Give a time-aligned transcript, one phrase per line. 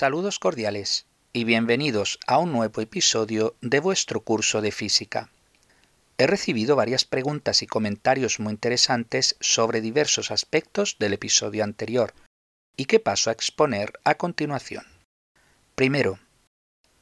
[0.00, 1.04] Saludos cordiales
[1.34, 5.28] y bienvenidos a un nuevo episodio de vuestro curso de física.
[6.16, 12.14] He recibido varias preguntas y comentarios muy interesantes sobre diversos aspectos del episodio anterior
[12.78, 14.86] y que paso a exponer a continuación.
[15.74, 16.18] Primero,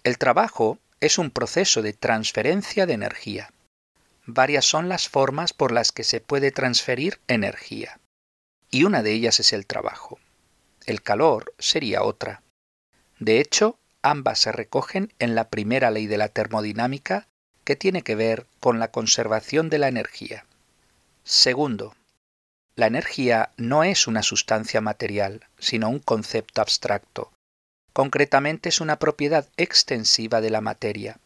[0.03, 3.53] el trabajo es un proceso de transferencia de energía.
[4.27, 8.01] Varias son las formas por las que se puede transferir energía,
[8.73, 10.19] y una de ellas es el trabajo.
[10.85, 12.43] El calor sería otra.
[13.21, 17.27] De hecho, ambas se recogen en la primera ley de la termodinámica
[17.65, 20.47] que tiene que ver con la conservación de la energía.
[21.25, 21.95] Segundo,
[22.77, 27.33] la energía no es una sustancia material, sino un concepto abstracto.
[27.93, 31.19] Concretamente es una propiedad extensiva de la materia.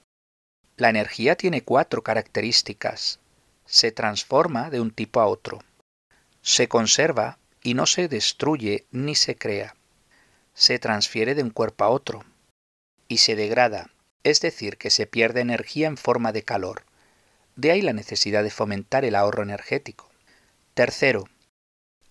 [0.79, 3.21] La energía tiene cuatro características.
[3.67, 5.63] Se transforma de un tipo a otro.
[6.41, 9.77] Se conserva y no se destruye ni se crea.
[10.55, 12.25] Se transfiere de un cuerpo a otro.
[13.09, 13.91] Y se degrada,
[14.25, 16.85] es decir, que se pierde energía en forma de calor.
[17.57, 20.11] De ahí la necesidad de fomentar el ahorro energético.
[20.75, 21.29] Tercero,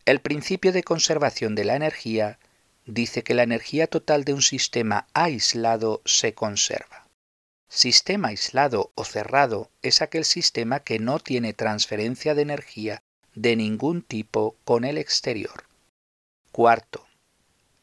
[0.06, 2.39] el principio de conservación de la energía
[2.86, 7.08] dice que la energía total de un sistema aislado se conserva.
[7.70, 13.02] Sistema aislado o cerrado es aquel sistema que no tiene transferencia de energía
[13.33, 15.66] de ningún tipo con el exterior.
[16.52, 17.08] Cuarto,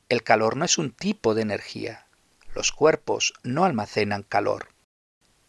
[0.09, 2.07] el calor no es un tipo de energía.
[2.55, 4.69] Los cuerpos no almacenan calor.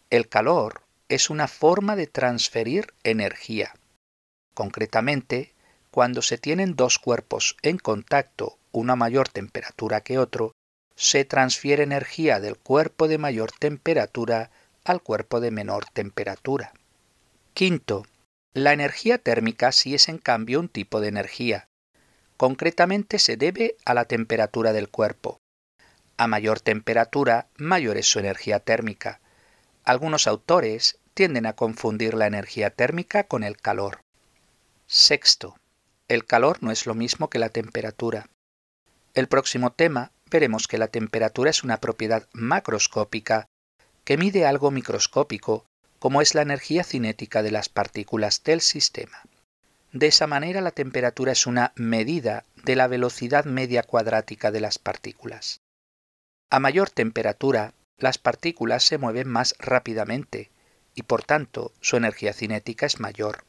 [0.10, 3.74] El calor es una forma de transferir energía.
[4.54, 5.54] Concretamente,
[5.92, 10.52] cuando se tienen dos cuerpos en contacto, una mayor temperatura que otro,
[10.96, 14.52] se transfiere energía del cuerpo de mayor temperatura
[14.84, 16.74] al cuerpo de menor temperatura.
[17.54, 18.06] Quinto,
[18.54, 21.69] la energía térmica sí es en cambio un tipo de energía.
[22.40, 25.42] Concretamente se debe a la temperatura del cuerpo.
[26.16, 29.20] A mayor temperatura, mayor es su energía térmica.
[29.84, 34.00] Algunos autores tienden a confundir la energía térmica con el calor.
[34.88, 35.58] Sexto,
[36.08, 38.30] el calor no es lo mismo que la temperatura.
[39.16, 43.48] El próximo tema veremos que la temperatura es una propiedad macroscópica
[44.06, 45.66] que mide algo microscópico,
[46.00, 49.26] como es la energía cinética de las partículas del sistema.
[49.92, 54.78] De esa manera la temperatura es una medida de la velocidad media cuadrática de las
[54.78, 55.62] partículas.
[56.52, 60.52] A mayor temperatura, las partículas se mueven más rápidamente
[60.94, 63.46] y por tanto su energía cinética es mayor.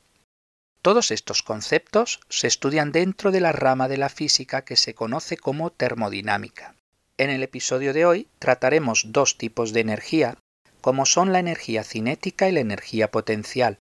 [0.82, 5.36] Todos estos conceptos se estudian dentro de la rama de la física que se conoce
[5.36, 6.74] como termodinámica.
[7.18, 10.38] En el episodio de hoy trataremos dos tipos de energía,
[10.80, 13.78] como son la energía cinética y la energía potencial,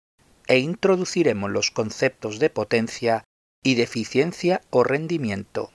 [0.49, 3.23] e introduciremos los conceptos de potencia
[3.63, 5.71] y de eficiencia o rendimiento.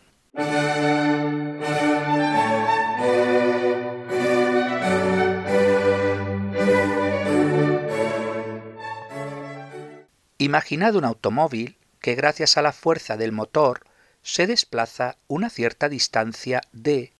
[10.38, 13.86] Imaginad un automóvil que gracias a la fuerza del motor
[14.22, 17.12] se desplaza una cierta distancia d,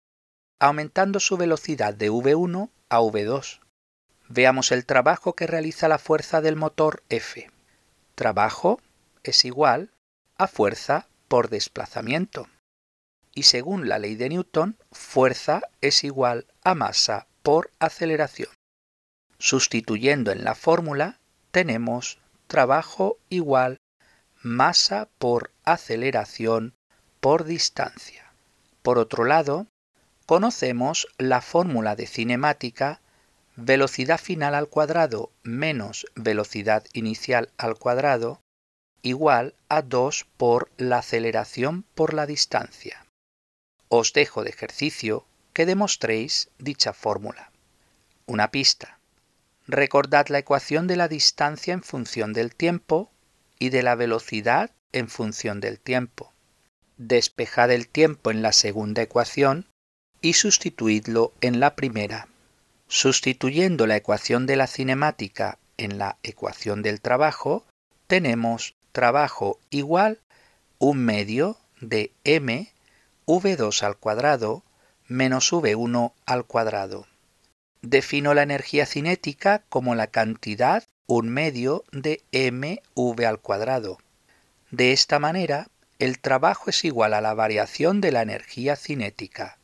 [0.60, 3.63] aumentando su velocidad de v1 a v2.
[4.28, 7.50] Veamos el trabajo que realiza la fuerza del motor F.
[8.14, 8.80] Trabajo
[9.22, 9.90] es igual
[10.36, 12.48] a fuerza por desplazamiento.
[13.34, 18.48] Y según la ley de Newton, fuerza es igual a masa por aceleración.
[19.38, 21.18] Sustituyendo en la fórmula,
[21.50, 23.78] tenemos trabajo igual
[24.42, 26.74] masa por aceleración
[27.20, 28.32] por distancia.
[28.82, 29.66] Por otro lado,
[30.26, 33.00] conocemos la fórmula de cinemática
[33.56, 38.40] velocidad final al cuadrado menos velocidad inicial al cuadrado
[39.02, 43.04] igual a 2 por la aceleración por la distancia.
[43.88, 47.52] Os dejo de ejercicio que demostréis dicha fórmula.
[48.26, 48.98] Una pista.
[49.66, 53.10] Recordad la ecuación de la distancia en función del tiempo
[53.58, 56.32] y de la velocidad en función del tiempo.
[56.96, 59.66] Despejad el tiempo en la segunda ecuación
[60.20, 62.28] y sustituidlo en la primera.
[62.88, 67.64] Sustituyendo la ecuación de la cinemática en la ecuación del trabajo,
[68.06, 70.20] tenemos trabajo igual
[70.78, 72.72] un medio de m
[73.26, 74.62] v2 al cuadrado
[75.08, 77.06] menos v1 al cuadrado.
[77.82, 83.98] Defino la energía cinética como la cantidad un medio de mv al cuadrado.
[84.70, 89.58] De esta manera, el trabajo es igual a la variación de la energía cinética.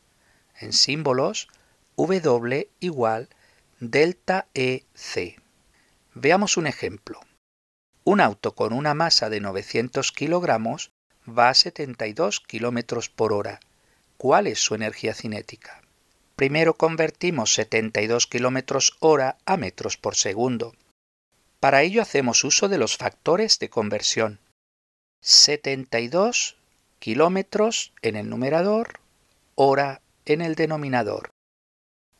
[0.59, 1.49] En símbolos,
[1.97, 3.29] W igual
[3.79, 5.41] delta EC.
[6.13, 7.19] Veamos un ejemplo.
[8.03, 10.91] Un auto con una masa de 900 kilogramos
[11.27, 13.59] va a 72 kilómetros por hora.
[14.17, 15.81] ¿Cuál es su energía cinética?
[16.35, 20.73] Primero convertimos 72 km hora a metros por segundo.
[21.59, 24.39] Para ello hacemos uso de los factores de conversión.
[25.21, 26.57] 72
[26.99, 28.99] kilómetros en el numerador,
[29.55, 31.29] hora en el denominador.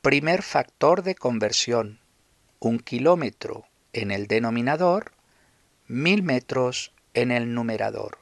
[0.01, 1.99] Primer factor de conversión.
[2.57, 5.11] Un kilómetro en el denominador,
[5.85, 8.17] mil metros en el numerador.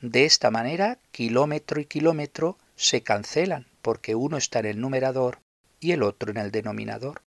[0.00, 5.38] De esta manera, kilómetro y kilómetro se cancelan porque uno está en el numerador
[5.78, 7.22] y el otro en el denominador.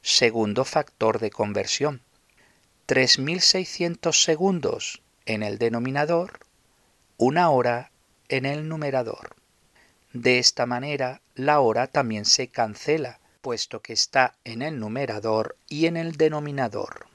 [0.00, 2.00] Segundo factor de conversión.
[2.86, 6.40] 3.600 segundos en el denominador,
[7.18, 7.90] una hora
[8.30, 9.37] en el numerador.
[10.20, 15.86] De esta manera, la hora también se cancela, puesto que está en el numerador y
[15.86, 17.06] en el denominador.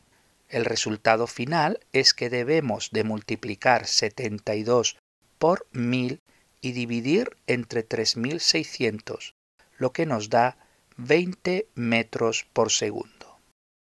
[0.48, 4.96] El resultado final es que debemos de multiplicar 72
[5.38, 6.22] por 1000
[6.62, 9.36] y dividir entre 3600,
[9.78, 10.56] lo que nos da
[10.96, 13.38] 20 metros por segundo.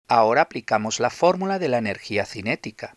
[0.08, 2.96] Ahora aplicamos la fórmula de la energía cinética.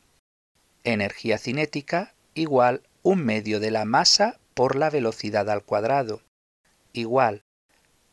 [0.82, 6.22] Energía cinética igual un medio de la masa por la velocidad al cuadrado,
[6.94, 7.42] igual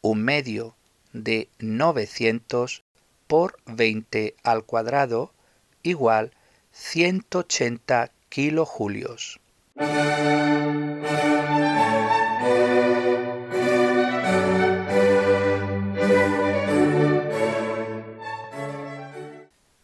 [0.01, 0.75] un medio
[1.13, 2.83] de 900
[3.27, 5.31] por 20 al cuadrado
[5.83, 6.31] igual
[6.73, 9.39] 180 kilojulios.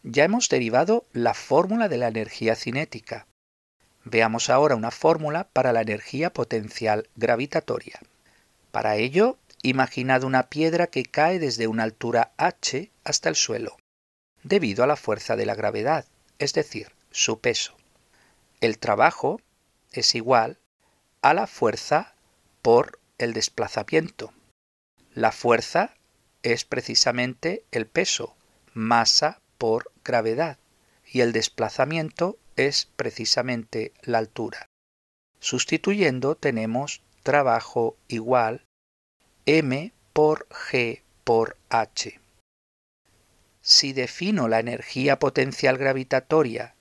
[0.04, 3.28] Ya hemos derivado la fórmula de la energía cinética.
[4.10, 8.00] Veamos ahora una fórmula para la energía potencial gravitatoria.
[8.72, 13.78] Para ello, imaginad una piedra que cae desde una altura h hasta el suelo
[14.42, 16.06] debido a la fuerza de la gravedad,
[16.40, 17.76] es decir, su peso.
[18.62, 19.42] El trabajo
[19.92, 20.58] es igual
[21.22, 22.16] a la fuerza
[22.62, 24.34] por el desplazamiento.
[25.14, 25.94] La fuerza
[26.42, 28.36] es precisamente el peso,
[28.74, 30.58] masa por gravedad,
[31.06, 34.68] y el desplazamiento es precisamente la altura.
[35.40, 38.66] Sustituyendo tenemos trabajo igual
[39.46, 42.20] m por g por h.
[43.62, 46.76] Si defino la energía potencial gravitatoria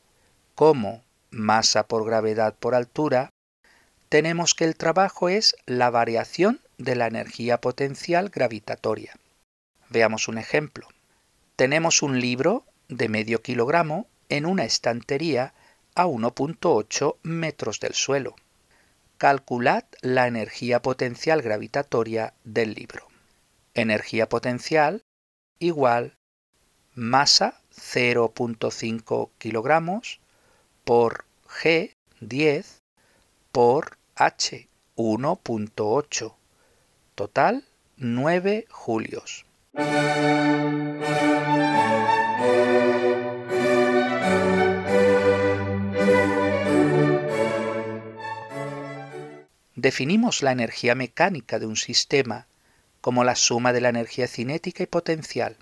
[0.55, 3.31] como masa por gravedad por altura,
[4.09, 9.15] tenemos que el trabajo es la variación de la energía potencial gravitatoria.
[9.91, 10.89] Veamos un ejemplo.
[11.57, 15.55] Tenemos un libro de medio kilogramo en una estantería
[15.95, 18.37] a 1.8 metros del suelo.
[19.17, 23.09] Calculad la energía potencial gravitatoria del libro.
[23.75, 25.03] Energía potencial
[25.59, 26.17] igual
[26.95, 30.21] masa 0.5 kilogramos
[30.85, 32.83] por G 10
[33.53, 36.35] por H 1.8.
[37.15, 37.65] Total
[37.97, 39.47] 9 julios.
[49.81, 52.49] Definimos la energía mecánica de un sistema
[53.01, 55.57] como la suma de la energía cinética y potencial.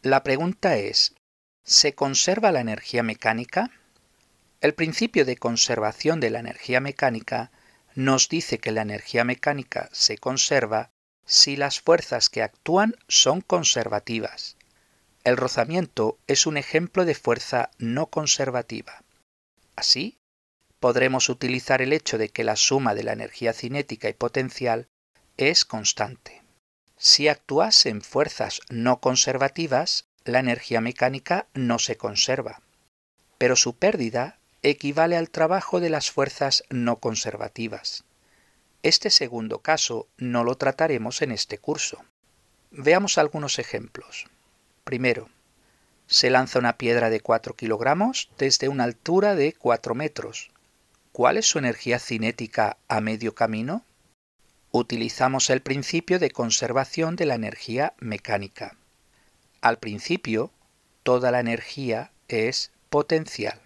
[0.00, 1.14] La pregunta es,
[1.62, 3.70] ¿se conserva la energía mecánica?
[4.62, 7.50] El principio de conservación de la energía mecánica
[7.94, 10.88] nos dice que la energía mecánica se conserva
[11.26, 14.56] si las fuerzas que actúan son conservativas.
[15.24, 19.02] El rozamiento es un ejemplo de fuerza no conservativa.
[19.76, 20.16] Así,
[20.86, 24.86] podremos utilizar el hecho de que la suma de la energía cinética y potencial
[25.36, 26.44] es constante.
[26.96, 32.62] Si actuasen fuerzas no conservativas, la energía mecánica no se conserva,
[33.36, 38.04] pero su pérdida equivale al trabajo de las fuerzas no conservativas.
[38.84, 42.04] Este segundo caso no lo trataremos en este curso.
[42.70, 44.26] Veamos algunos ejemplos.
[44.84, 45.30] Primero,
[46.06, 50.52] se lanza una piedra de 4 kilogramos desde una altura de 4 metros.
[51.16, 53.86] ¿Cuál es su energía cinética a medio camino?
[54.70, 58.76] Utilizamos el principio de conservación de la energía mecánica.
[59.62, 60.50] Al principio,
[61.04, 63.62] toda la energía es potencial.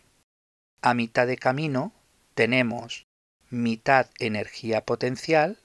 [0.80, 1.92] A mitad de camino
[2.36, 3.08] tenemos
[3.50, 5.58] mitad energía potencial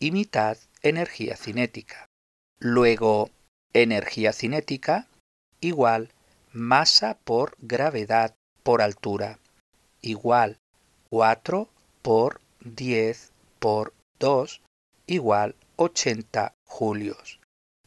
[0.00, 2.08] y mitad energía cinética.
[2.60, 3.28] Luego,
[3.74, 5.06] energía cinética
[5.60, 6.14] igual
[6.54, 9.38] masa por gravedad por altura
[10.00, 10.56] igual
[11.16, 11.66] 4
[12.02, 14.60] por 10 por 2
[15.06, 17.40] igual 80 julios.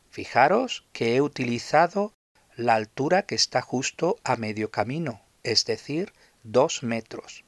[0.09, 2.11] Fijaros que he utilizado
[2.55, 7.43] la altura que está justo a medio camino, es decir, 2 metros.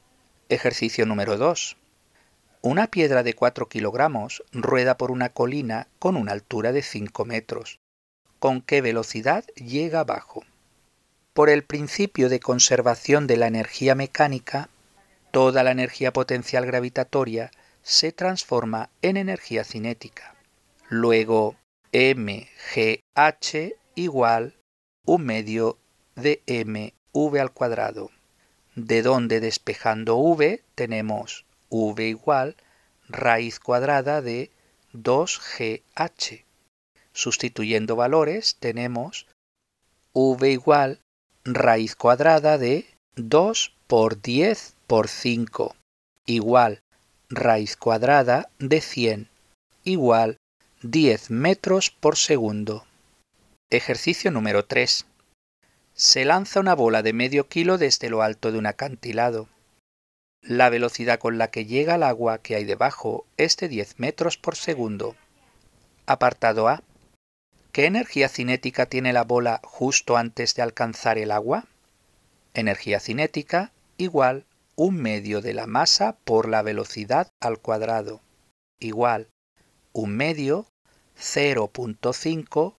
[0.48, 1.76] Ejercicio número 2.
[2.60, 7.80] Una piedra de 4 kilogramos rueda por una colina con una altura de 5 metros.
[8.38, 10.44] ¿Con qué velocidad llega abajo?
[11.32, 14.68] Por el principio de conservación de la energía mecánica,
[15.32, 17.50] toda la energía potencial gravitatoria
[17.82, 20.36] se transforma en energía cinética.
[20.88, 21.56] Luego,
[21.92, 23.00] mgh
[23.94, 24.54] igual
[25.04, 25.78] un medio
[26.14, 28.10] de mv al cuadrado,
[28.76, 32.56] de donde despejando v tenemos v igual
[33.08, 34.50] raíz cuadrada de
[34.92, 36.44] 2GH.
[37.12, 39.26] Sustituyendo valores tenemos
[40.14, 41.00] v igual
[41.44, 42.86] raíz cuadrada de
[43.16, 45.74] 2 por 10 por 5
[46.26, 46.82] igual
[47.30, 49.30] raíz cuadrada de 100
[49.84, 50.36] igual
[50.82, 52.84] 10 metros por segundo.
[53.70, 55.06] Ejercicio número 3.
[55.94, 59.48] Se lanza una bola de medio kilo desde lo alto de un acantilado.
[60.42, 64.36] La velocidad con la que llega al agua que hay debajo es de 10 metros
[64.36, 65.16] por segundo.
[66.04, 66.82] Apartado A.
[67.72, 71.64] ¿Qué energía cinética tiene la bola justo antes de alcanzar el agua?
[72.52, 74.44] Energía cinética igual
[74.76, 78.20] un medio de la masa por la velocidad al cuadrado,
[78.80, 79.28] igual
[79.92, 80.66] un medio
[81.18, 82.74] 0.5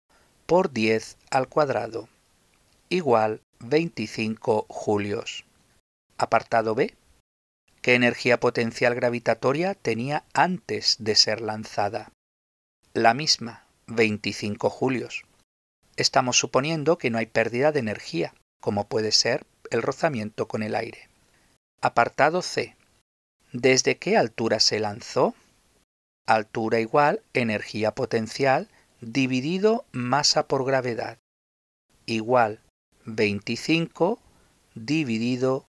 [0.47, 2.09] por 10 al cuadrado,
[2.89, 5.45] igual 25 julios.
[6.17, 6.95] Apartado B.
[7.81, 12.12] ¿Qué energía potencial gravitatoria tenía antes de ser lanzada?
[12.93, 15.25] La misma, 25 julios.
[15.95, 20.75] Estamos suponiendo que no hay pérdida de energía, como puede ser el rozamiento con el
[20.75, 21.09] aire.
[21.85, 22.77] Apartado C.
[23.51, 25.35] ¿Desde qué altura se lanzó?
[26.25, 28.69] Altura igual energía potencial
[29.01, 31.17] dividido masa por gravedad.
[32.05, 32.61] Igual
[33.03, 34.17] 25
[34.75, 35.65] dividido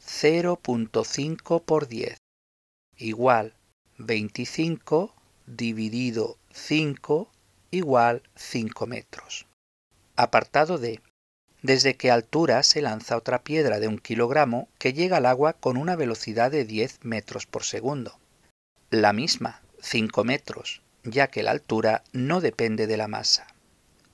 [0.00, 2.16] 0.5 por 10
[2.98, 3.52] igual
[3.98, 7.28] 25 dividido 5
[7.72, 9.46] igual 5 metros.
[10.14, 11.00] Apartado D.
[11.66, 15.76] ¿Desde qué altura se lanza otra piedra de un kilogramo que llega al agua con
[15.76, 18.18] una velocidad de 10 metros por segundo?
[18.90, 23.48] La misma, 5 metros, ya que la altura no depende de la masa.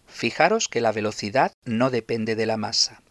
[0.06, 3.02] Fijaros que la velocidad no depende de la masa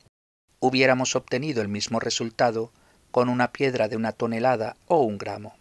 [0.62, 2.72] hubiéramos obtenido el mismo resultado
[3.10, 5.56] con una piedra de una tonelada o un gramo.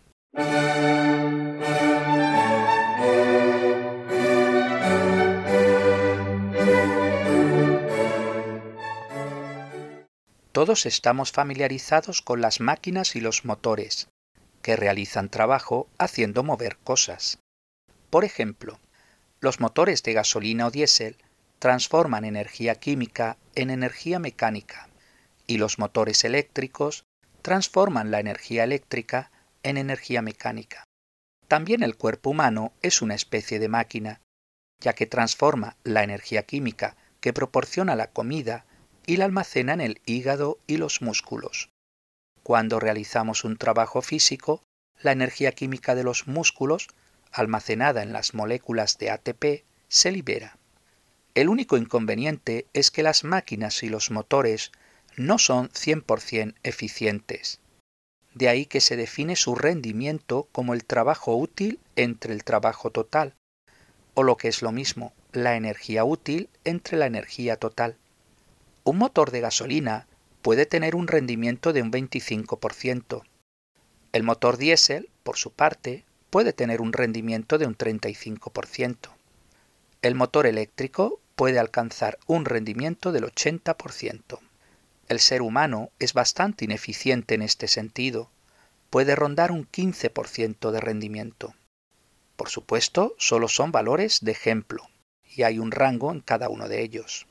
[10.53, 14.09] Todos estamos familiarizados con las máquinas y los motores,
[14.63, 17.39] que realizan trabajo haciendo mover cosas.
[18.11, 18.81] Por ejemplo,
[19.39, 21.17] los motores de gasolina o diésel
[21.61, 24.89] transforman energía química en energía mecánica
[25.47, 27.05] y los motores eléctricos
[27.43, 29.31] transforman la energía eléctrica
[29.63, 30.83] en energía mecánica.
[31.47, 34.21] También el cuerpo humano es una especie de máquina,
[34.81, 38.65] ya que transforma la energía química que proporciona la comida
[39.07, 41.71] y la almacena en el hígado y los músculos.
[42.43, 44.63] Cuando realizamos un trabajo físico,
[45.03, 46.89] la energía química de los músculos,
[47.33, 50.57] almacenada en las moléculas de ATP, se libera.
[51.35, 54.73] El único inconveniente es que las máquinas y los motores
[55.17, 57.61] no son 100% eficientes.
[58.35, 63.35] De ahí que se define su rendimiento como el trabajo útil entre el trabajo total,
[64.15, 67.97] o lo que es lo mismo, la energía útil entre la energía total.
[68.83, 70.07] Un motor de gasolina
[70.41, 73.23] puede tener un rendimiento de un 25%.
[74.13, 79.11] El motor diésel, por su parte, puede tener un rendimiento de un 35%.
[80.01, 84.39] El motor eléctrico puede alcanzar un rendimiento del 80%.
[85.09, 88.31] El ser humano es bastante ineficiente en este sentido.
[88.89, 91.55] Puede rondar un 15% de rendimiento.
[92.37, 94.89] Por supuesto, solo son valores de ejemplo,
[95.23, 97.27] y hay un rango en cada uno de ellos.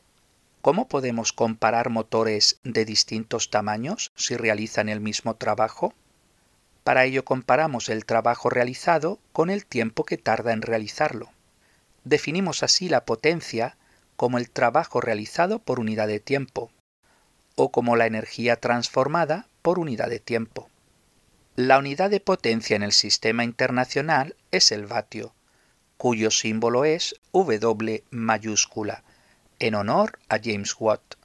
[0.61, 5.93] ¿Cómo podemos comparar motores de distintos tamaños si realizan el mismo trabajo?
[6.83, 11.29] Para ello comparamos el trabajo realizado con el tiempo que tarda en realizarlo.
[12.03, 13.77] Definimos así la potencia
[14.17, 16.71] como el trabajo realizado por unidad de tiempo,
[17.55, 20.69] o como la energía transformada por unidad de tiempo.
[21.55, 25.33] La unidad de potencia en el sistema internacional es el vatio,
[25.95, 29.03] cuyo símbolo es W mayúscula,
[29.59, 31.15] en honor a James Watt.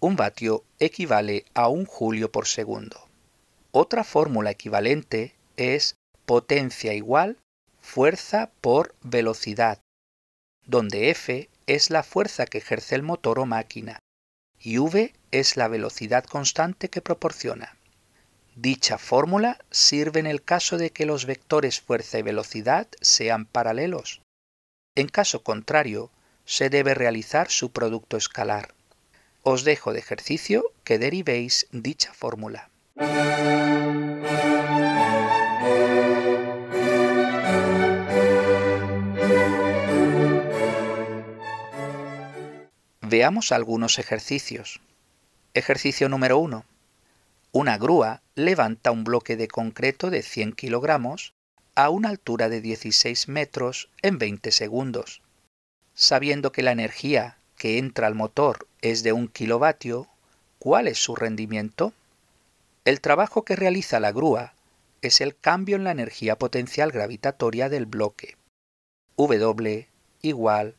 [0.00, 3.08] Un vatio equivale a un julio por segundo.
[3.72, 7.38] Otra fórmula equivalente es potencia igual
[7.80, 9.80] fuerza por velocidad,
[10.64, 14.00] donde F es la fuerza que ejerce el motor o máquina
[14.58, 17.76] y v es la velocidad constante que proporciona.
[18.56, 24.22] Dicha fórmula sirve en el caso de que los vectores fuerza y velocidad sean paralelos.
[24.94, 26.10] En caso contrario,
[26.46, 28.74] se debe realizar su producto escalar.
[29.42, 32.70] Os dejo de ejercicio que derivéis dicha fórmula.
[43.02, 44.80] Veamos algunos ejercicios.
[45.54, 46.64] Ejercicio número 1.
[47.52, 51.34] Una grúa levanta un bloque de concreto de 100 kilogramos
[51.74, 55.22] a una altura de 16 metros en 20 segundos.
[55.98, 60.06] Sabiendo que la energía que entra al motor es de un kilovatio,
[60.58, 61.94] ¿cuál es su rendimiento?
[62.84, 64.52] El trabajo que realiza la grúa
[65.00, 68.36] es el cambio en la energía potencial gravitatoria del bloque.
[69.16, 69.88] W
[70.20, 70.74] igual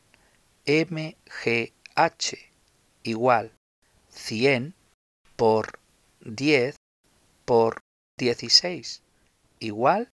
[0.64, 1.72] mgh
[3.02, 3.52] igual
[4.10, 4.74] 100
[5.34, 5.80] por
[6.20, 6.76] 10
[7.44, 7.80] por
[8.18, 9.02] 16
[9.58, 10.10] igual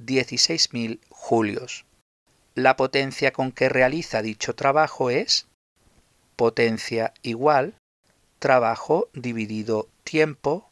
[0.00, 1.84] 16.000 julios.
[2.58, 5.46] La potencia con que realiza dicho trabajo es
[6.34, 7.76] potencia igual
[8.40, 10.68] trabajo dividido tiempo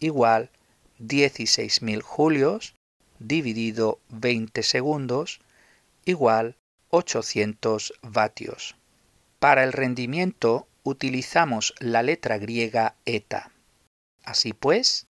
[0.00, 0.50] igual
[0.98, 2.74] 16.000 julios
[3.20, 5.40] dividido 20 segundos
[6.04, 6.56] igual
[6.88, 8.74] 800 vatios.
[9.38, 13.52] Para el rendimiento utilizamos la letra griega eta.
[14.24, 15.06] Así pues,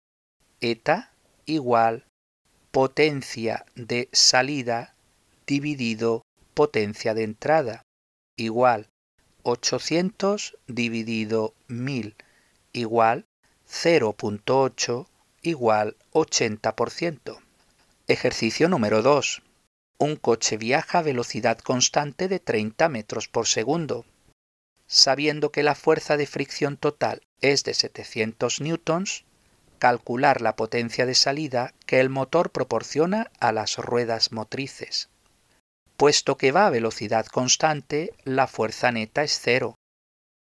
[0.59, 1.13] eta
[1.45, 2.03] igual
[2.71, 4.93] potencia de salida
[5.47, 6.23] dividido
[6.53, 7.85] potencia de entrada
[8.35, 8.89] igual
[9.43, 12.15] 800 dividido 1000
[12.73, 13.25] igual
[13.67, 15.07] 0.8
[15.41, 17.39] igual 80%.
[18.07, 19.41] Ejercicio número 2.
[19.99, 24.05] Un coche viaja a velocidad constante de 30 metros por segundo.
[24.85, 29.23] Sabiendo que la fuerza de fricción total es de 700 newtons,
[29.79, 35.09] calcular la potencia de salida que el motor proporciona a las ruedas motrices.
[35.97, 39.73] Puesto que va a velocidad constante, la fuerza neta es cero.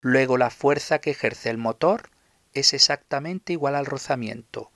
[0.01, 2.09] Luego la fuerza que ejerce el motor
[2.53, 4.71] es exactamente igual al rozamiento,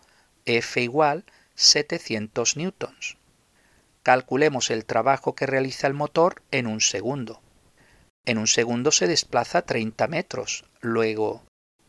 [0.45, 3.17] F igual 700 newtons.
[4.03, 7.41] Calculemos el trabajo que realiza el motor en un segundo.
[8.25, 10.63] En un segundo se desplaza 30 metros.
[10.79, 11.43] Luego,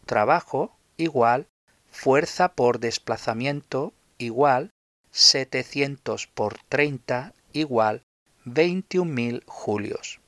[0.04, 1.46] trabajo igual
[1.92, 4.72] fuerza por desplazamiento igual
[5.12, 8.02] 700 por 30 igual
[8.46, 10.20] 21.000 julios.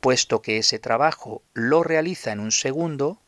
[0.00, 3.20] Puesto que ese trabajo lo realiza en un segundo,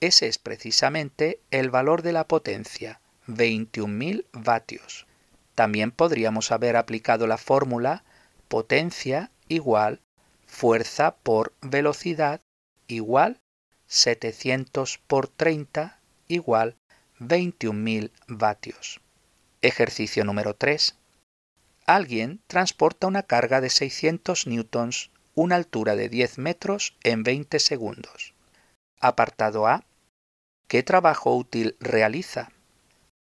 [0.00, 5.06] ese es precisamente el valor de la potencia, 21.000 vatios.
[5.54, 8.04] También podríamos haber aplicado la fórmula
[8.48, 10.00] potencia igual
[10.46, 12.40] fuerza por velocidad
[12.86, 13.40] igual
[13.86, 16.76] 700 por 30 igual
[17.20, 19.00] 21.000 vatios.
[19.62, 20.97] Ejercicio número 3.
[21.88, 28.34] Alguien transporta una carga de 600 newtons, una altura de 10 metros en 20 segundos.
[29.00, 29.86] Apartado A.
[30.68, 32.52] ¿Qué trabajo útil realiza?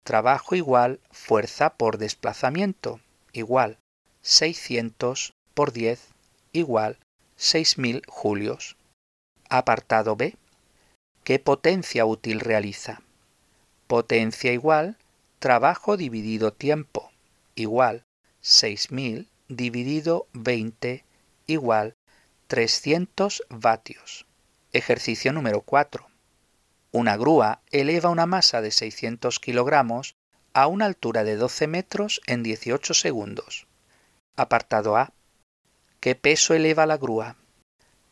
[0.02, 2.98] Trabajo igual fuerza por desplazamiento
[3.32, 3.78] igual
[4.22, 6.08] 600 por 10
[6.50, 6.98] igual
[7.38, 8.76] 6.000 julios.
[9.48, 10.34] Apartado B.
[11.22, 13.02] ¿Qué potencia útil realiza?
[13.86, 14.96] Potencia igual
[15.38, 17.12] trabajo dividido tiempo
[17.54, 18.02] igual
[18.48, 21.04] 6000 dividido 20
[21.46, 21.96] igual
[22.46, 24.24] 300 vatios.
[24.72, 26.08] Ejercicio número 4.
[26.90, 30.14] Una grúa eleva una masa de 600 kilogramos
[30.54, 33.66] a una altura de 12 metros en 18 segundos.
[34.34, 35.12] Apartado A.
[36.00, 37.36] ¿Qué peso eleva la grúa?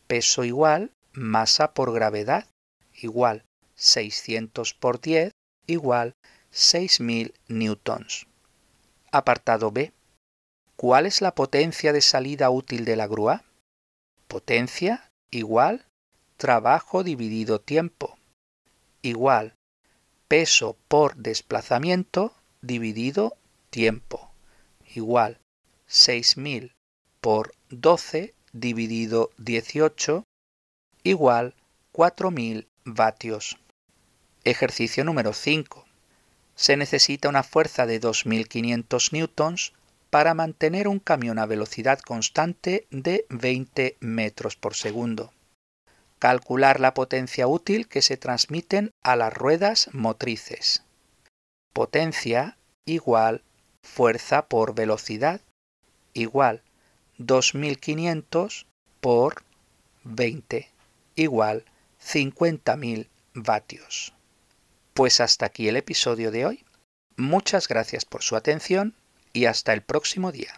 [0.05, 2.45] Peso igual masa por gravedad
[2.93, 5.31] igual 600 por 10
[5.65, 6.13] igual
[6.53, 8.27] 6.000 newtons.
[9.11, 9.93] Apartado B.
[10.77, 13.43] ¿Cuál es la potencia de salida útil de la grúa?
[14.27, 15.87] Potencia igual
[16.37, 18.15] trabajo dividido tiempo
[19.01, 19.55] igual
[20.27, 23.35] peso por desplazamiento dividido
[23.71, 24.31] tiempo
[24.93, 25.39] igual
[25.87, 26.75] 6000
[27.21, 30.25] por 12 dividido 18
[31.01, 31.55] igual
[31.91, 33.57] 4000 vatios.
[34.43, 35.85] Ejercicio número 5.
[36.55, 39.73] Se necesita una fuerza de 2500 newtons
[40.09, 45.31] para mantener un camión a velocidad constante de 20 metros por segundo
[46.19, 50.83] calcular la potencia útil que se transmiten a las ruedas motrices.
[51.73, 53.43] Potencia igual
[53.83, 55.41] fuerza por velocidad
[56.13, 56.63] igual
[57.19, 58.65] 2500
[58.99, 59.43] por
[60.03, 60.69] 20
[61.15, 61.65] igual
[62.03, 64.13] 50.000 vatios.
[64.93, 66.65] Pues hasta aquí el episodio de hoy.
[67.15, 68.95] Muchas gracias por su atención
[69.33, 70.53] y hasta el próximo día.